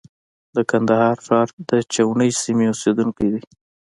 [0.55, 1.47] د کندهار ښار
[1.93, 3.41] چاوڼۍ سیمې اوسېدونکی دی.